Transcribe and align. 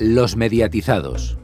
Los 0.00 0.36
mediatizados. 0.36 1.38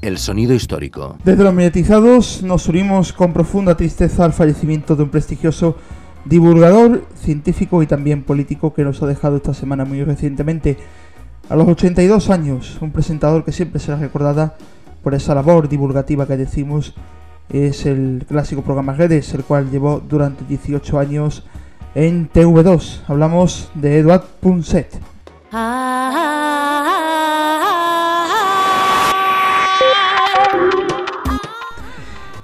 El 0.00 0.18
sonido 0.18 0.52
histórico. 0.52 1.16
Desde 1.22 1.44
los 1.44 1.54
mediatizados 1.54 2.42
nos 2.42 2.68
unimos 2.68 3.12
con 3.12 3.32
profunda 3.32 3.76
tristeza 3.76 4.24
al 4.24 4.32
fallecimiento 4.32 4.96
de 4.96 5.04
un 5.04 5.10
prestigioso 5.10 5.76
divulgador, 6.24 7.04
científico 7.14 7.80
y 7.80 7.86
también 7.86 8.24
político 8.24 8.74
que 8.74 8.82
nos 8.82 9.00
ha 9.04 9.06
dejado 9.06 9.36
esta 9.36 9.54
semana 9.54 9.84
muy 9.84 10.02
recientemente. 10.02 10.76
A 11.48 11.54
los 11.54 11.68
82 11.68 12.28
años, 12.30 12.78
un 12.80 12.90
presentador 12.90 13.44
que 13.44 13.52
siempre 13.52 13.78
será 13.78 13.98
recordada 13.98 14.56
por 15.04 15.14
esa 15.14 15.32
labor 15.32 15.68
divulgativa 15.68 16.26
que 16.26 16.36
decimos 16.36 16.94
es 17.50 17.86
el 17.86 18.24
clásico 18.28 18.62
programa 18.62 18.94
Redes, 18.94 19.32
el 19.32 19.44
cual 19.44 19.70
llevó 19.70 20.00
durante 20.00 20.44
18 20.44 20.98
años 20.98 21.44
en 21.94 22.28
TV2. 22.28 23.02
Hablamos 23.06 23.70
de 23.74 23.98
Eduard 23.98 24.24
Punset. 24.40 25.07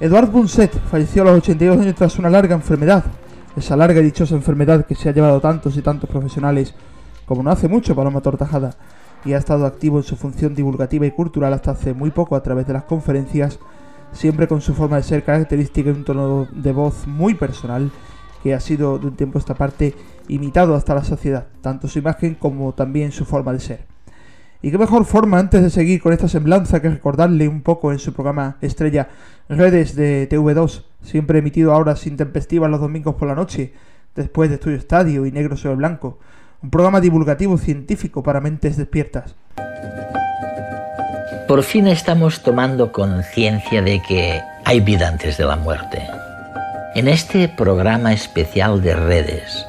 Eduard 0.00 0.30
Punset 0.30 0.72
falleció 0.90 1.20
a 1.20 1.26
los 1.26 1.36
82 1.38 1.80
años 1.80 1.94
tras 1.94 2.18
una 2.18 2.30
larga 2.30 2.54
enfermedad. 2.54 3.04
Esa 3.56 3.76
larga 3.76 4.00
y 4.00 4.04
dichosa 4.04 4.34
enfermedad 4.34 4.86
que 4.86 4.94
se 4.94 5.10
ha 5.10 5.12
llevado 5.12 5.38
tantos 5.40 5.76
y 5.76 5.82
tantos 5.82 6.08
profesionales 6.08 6.74
como 7.26 7.42
no 7.42 7.50
hace 7.50 7.68
mucho 7.68 7.94
Paloma 7.94 8.22
Tortajada 8.22 8.74
y 9.26 9.34
ha 9.34 9.38
estado 9.38 9.66
activo 9.66 9.98
en 9.98 10.04
su 10.04 10.16
función 10.16 10.54
divulgativa 10.54 11.04
y 11.04 11.10
cultural 11.10 11.52
hasta 11.52 11.72
hace 11.72 11.92
muy 11.92 12.10
poco 12.10 12.36
a 12.36 12.42
través 12.42 12.66
de 12.66 12.72
las 12.72 12.84
conferencias, 12.84 13.58
siempre 14.12 14.48
con 14.48 14.62
su 14.62 14.72
forma 14.72 14.96
de 14.96 15.02
ser 15.02 15.24
característica 15.24 15.90
y 15.90 15.92
un 15.92 16.04
tono 16.04 16.48
de 16.52 16.72
voz 16.72 17.06
muy 17.06 17.34
personal 17.34 17.90
que 18.42 18.54
ha 18.54 18.60
sido 18.60 18.98
de 18.98 19.08
un 19.08 19.16
tiempo 19.16 19.38
a 19.38 19.40
esta 19.40 19.54
parte 19.54 19.94
imitado 20.28 20.74
hasta 20.74 20.94
la 20.94 21.04
sociedad, 21.04 21.46
tanto 21.60 21.88
su 21.88 21.98
imagen 21.98 22.34
como 22.34 22.74
también 22.74 23.12
su 23.12 23.24
forma 23.24 23.52
de 23.52 23.60
ser. 23.60 23.94
Y 24.62 24.70
qué 24.70 24.78
mejor 24.78 25.04
forma 25.04 25.38
antes 25.38 25.62
de 25.62 25.68
seguir 25.68 26.00
con 26.00 26.14
esta 26.14 26.26
semblanza 26.26 26.80
que 26.80 26.88
recordarle 26.88 27.48
un 27.48 27.60
poco 27.60 27.92
en 27.92 27.98
su 27.98 28.14
programa 28.14 28.56
estrella 28.62 29.08
Redes 29.48 29.94
de 29.94 30.26
TV2, 30.26 30.84
siempre 31.02 31.40
emitido 31.40 31.74
a 31.74 31.76
horas 31.76 32.06
intempestivas 32.06 32.70
los 32.70 32.80
domingos 32.80 33.16
por 33.16 33.28
la 33.28 33.34
noche, 33.34 33.74
después 34.14 34.48
de 34.48 34.54
Estudio 34.54 34.78
Estadio 34.78 35.26
y 35.26 35.32
Negro 35.32 35.58
sobre 35.58 35.76
Blanco, 35.76 36.18
un 36.62 36.70
programa 36.70 37.02
divulgativo 37.02 37.58
científico 37.58 38.22
para 38.22 38.40
mentes 38.40 38.78
despiertas. 38.78 39.34
Por 41.46 41.62
fin 41.62 41.86
estamos 41.86 42.42
tomando 42.42 42.90
conciencia 42.90 43.82
de 43.82 44.00
que 44.00 44.40
hay 44.64 44.80
vida 44.80 45.08
antes 45.08 45.36
de 45.36 45.44
la 45.44 45.56
muerte. 45.56 46.02
En 46.94 47.06
este 47.06 47.50
programa 47.50 48.14
especial 48.14 48.80
de 48.80 48.96
redes 48.96 49.66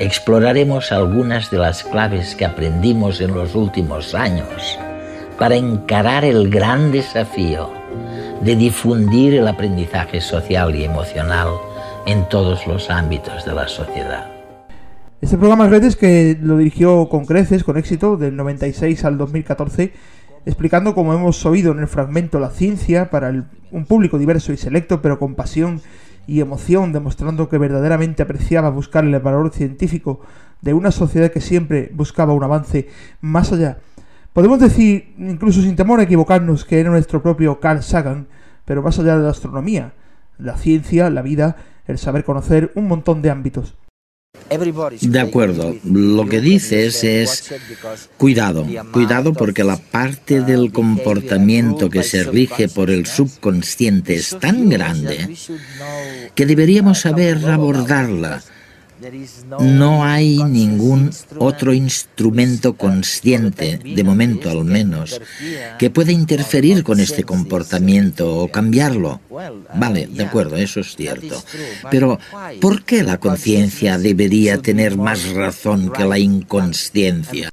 exploraremos 0.00 0.92
algunas 0.92 1.50
de 1.50 1.58
las 1.58 1.84
claves 1.84 2.34
que 2.34 2.46
aprendimos 2.46 3.20
en 3.20 3.34
los 3.34 3.54
últimos 3.54 4.14
años 4.14 4.78
para 5.38 5.56
encarar 5.56 6.24
el 6.24 6.48
gran 6.48 6.90
desafío 6.90 7.70
de 8.42 8.56
difundir 8.56 9.34
el 9.34 9.46
aprendizaje 9.46 10.22
social 10.22 10.74
y 10.74 10.84
emocional 10.84 11.50
en 12.06 12.26
todos 12.30 12.66
los 12.66 12.88
ámbitos 12.88 13.44
de 13.44 13.52
la 13.52 13.68
sociedad. 13.68 14.26
Este 15.20 15.36
programa 15.36 15.64
de 15.64 15.70
redes 15.70 15.96
que 15.96 16.34
lo 16.40 16.56
dirigió 16.56 17.10
con 17.10 17.26
creces, 17.26 17.62
con 17.62 17.76
éxito, 17.76 18.16
del 18.16 18.36
96 18.36 19.04
al 19.04 19.18
2014, 19.18 19.92
explicando, 20.46 20.94
como 20.94 21.12
hemos 21.12 21.44
oído 21.44 21.72
en 21.72 21.80
el 21.80 21.88
fragmento, 21.88 22.40
la 22.40 22.48
ciencia 22.48 23.10
para 23.10 23.28
un 23.70 23.84
público 23.84 24.16
diverso 24.16 24.54
y 24.54 24.56
selecto, 24.56 25.02
pero 25.02 25.18
con 25.18 25.34
pasión 25.34 25.82
y 26.26 26.40
emoción, 26.40 26.92
demostrando 26.92 27.48
que 27.48 27.58
verdaderamente 27.58 28.22
apreciaba 28.22 28.70
buscar 28.70 29.04
el 29.04 29.18
valor 29.18 29.50
científico 29.52 30.20
de 30.60 30.74
una 30.74 30.90
sociedad 30.90 31.30
que 31.30 31.40
siempre 31.40 31.90
buscaba 31.94 32.32
un 32.32 32.44
avance 32.44 32.88
más 33.20 33.52
allá. 33.52 33.78
Podemos 34.32 34.60
decir, 34.60 35.14
incluso 35.18 35.60
sin 35.60 35.76
temor 35.76 36.00
a 36.00 36.04
equivocarnos, 36.04 36.64
que 36.64 36.78
era 36.78 36.90
nuestro 36.90 37.22
propio 37.22 37.58
Carl 37.58 37.82
Sagan, 37.82 38.28
pero 38.64 38.82
más 38.82 38.98
allá 38.98 39.16
de 39.16 39.24
la 39.24 39.30
astronomía, 39.30 39.94
la 40.38 40.56
ciencia, 40.56 41.10
la 41.10 41.22
vida, 41.22 41.56
el 41.86 41.98
saber 41.98 42.24
conocer 42.24 42.70
un 42.74 42.86
montón 42.86 43.22
de 43.22 43.30
ámbitos. 43.30 43.74
De 45.00 45.20
acuerdo, 45.20 45.76
lo 45.84 46.26
que 46.26 46.40
dices 46.40 47.04
es 47.04 47.54
cuidado, 48.16 48.66
cuidado 48.90 49.32
porque 49.32 49.62
la 49.62 49.76
parte 49.76 50.40
del 50.40 50.72
comportamiento 50.72 51.88
que 51.88 52.02
se 52.02 52.24
rige 52.24 52.68
por 52.68 52.90
el 52.90 53.06
subconsciente 53.06 54.16
es 54.16 54.36
tan 54.40 54.68
grande 54.68 55.36
que 56.34 56.46
deberíamos 56.46 57.00
saber 57.00 57.46
abordarla 57.46 58.42
no 59.60 60.04
hay 60.04 60.42
ningún 60.44 61.10
otro 61.38 61.72
instrumento 61.72 62.74
consciente, 62.74 63.78
de 63.78 64.04
momento 64.04 64.50
al 64.50 64.64
menos, 64.64 65.20
que 65.78 65.90
pueda 65.90 66.12
interferir 66.12 66.82
con 66.82 67.00
este 67.00 67.24
comportamiento 67.24 68.36
o 68.36 68.48
cambiarlo. 68.48 69.20
Vale, 69.74 70.06
de 70.06 70.24
acuerdo, 70.24 70.56
eso 70.56 70.80
es 70.80 70.96
cierto. 70.96 71.42
Pero, 71.90 72.18
¿por 72.60 72.84
qué 72.84 73.02
la 73.02 73.18
conciencia 73.18 73.98
debería 73.98 74.58
tener 74.58 74.96
más 74.96 75.30
razón 75.30 75.90
que 75.90 76.04
la 76.04 76.18
inconsciencia? 76.18 77.50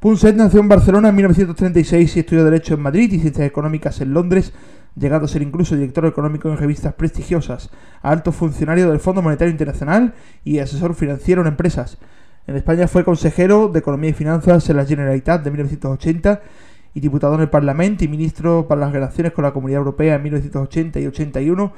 Punset 0.00 0.34
nació 0.34 0.58
en 0.58 0.68
Barcelona 0.68 1.10
en 1.10 1.14
1936 1.14 2.16
y 2.16 2.20
estudió 2.20 2.44
Derecho 2.44 2.74
en 2.74 2.80
Madrid 2.80 3.12
y 3.12 3.20
Ciencias 3.20 3.46
Económicas 3.46 4.00
en 4.00 4.12
Londres 4.12 4.52
llegado 4.96 5.24
a 5.24 5.28
ser 5.28 5.42
incluso 5.42 5.74
director 5.74 6.06
económico 6.06 6.48
en 6.48 6.56
revistas 6.56 6.94
prestigiosas, 6.94 7.70
alto 8.02 8.32
funcionario 8.32 8.90
del 8.90 9.00
Fondo 9.00 9.22
Monetario 9.22 9.50
Internacional 9.50 10.14
y 10.44 10.58
asesor 10.58 10.94
financiero 10.94 11.42
en 11.42 11.48
empresas. 11.48 11.98
En 12.46 12.56
España 12.56 12.88
fue 12.88 13.04
consejero 13.04 13.68
de 13.68 13.78
Economía 13.78 14.10
y 14.10 14.14
Finanzas 14.14 14.68
en 14.68 14.76
la 14.76 14.84
Generalitat 14.84 15.44
de 15.44 15.50
1980 15.50 16.42
y 16.94 17.00
diputado 17.00 17.34
en 17.36 17.40
el 17.40 17.50
Parlamento 17.50 18.04
y 18.04 18.08
ministro 18.08 18.66
para 18.68 18.80
las 18.80 18.92
relaciones 18.92 19.32
con 19.32 19.44
la 19.44 19.52
Comunidad 19.52 19.78
Europea 19.78 20.16
en 20.16 20.22
1980 20.24 21.00
y 21.00 21.06
81 21.06 21.72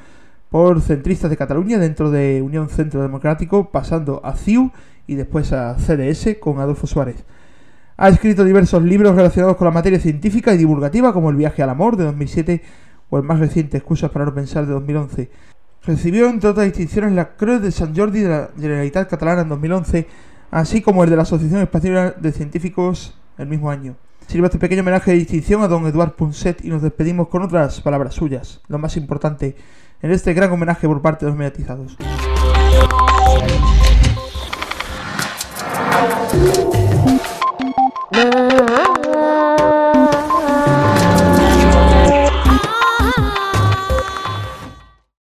por 0.49 0.81
centristas 0.81 1.31
de 1.31 1.37
Cataluña 1.37 1.79
dentro 1.79 2.11
de 2.11 2.41
Unión 2.43 2.69
Centro 2.69 3.03
Democrático, 3.03 3.71
pasando 3.71 4.21
a 4.25 4.37
CIU 4.37 4.71
y 5.07 5.15
después 5.17 5.53
a 5.53 5.77
CDS 5.79 6.37
con 6.41 6.59
Adolfo 6.59 6.87
Suárez. 6.87 7.25
Ha 7.97 8.09
escrito 8.09 8.45
diversos 8.45 8.83
libros 8.83 9.15
relacionados 9.15 9.57
con 9.57 9.67
la 9.67 9.71
materia 9.71 10.01
científica 10.01 10.53
y 10.53 10.59
divulgativa 10.59 11.13
como 11.13 11.31
El 11.31 11.37
viaje 11.37 11.63
al 11.63 11.71
amor 11.71 11.97
de 11.97 12.05
2007 12.05 12.63
o 13.11 13.19
el 13.19 13.25
más 13.25 13.39
reciente 13.39 13.77
Excusas 13.77 14.11
para 14.11 14.25
no 14.25 14.35
pensar 14.35 14.67
de 14.67 14.73
2011. 14.73 15.31
Recibió 15.85 16.29
entre 16.29 16.51
otras 16.51 16.67
distinciones 16.67 17.13
la 17.13 17.37
Cruz 17.37 17.61
de 17.61 17.71
San 17.71 17.95
Jordi 17.95 18.21
de 18.21 18.29
la 18.29 18.51
Generalitat 18.59 19.09
Catalana 19.09 19.43
en 19.43 19.49
2011, 19.51 20.07
así 20.51 20.81
como 20.81 21.05
el 21.05 21.11
de 21.11 21.17
la 21.17 21.23
Asociación 21.23 21.61
Española 21.61 22.15
de 22.19 22.33
Científicos 22.33 23.19
el 23.39 23.47
mismo 23.47 23.71
año. 23.71 23.97
Sirva 24.27 24.47
este 24.47 24.59
pequeño 24.59 24.81
homenaje 24.81 25.11
de 25.11 25.19
distinción 25.19 25.63
a 25.63 25.69
don 25.69 25.87
Eduard 25.87 26.13
Punset 26.13 26.65
y 26.65 26.69
nos 26.69 26.81
despedimos 26.81 27.29
con 27.29 27.43
otras 27.43 27.81
palabras 27.83 28.15
suyas, 28.15 28.63
lo 28.69 28.79
más 28.79 28.97
importante 28.97 29.57
en 30.01 30.11
este 30.11 30.33
gran 30.33 30.51
homenaje 30.51 30.87
por 30.87 31.03
parte 31.03 31.27
de 31.27 31.31
los 31.31 31.39
mediatizados. 31.39 31.97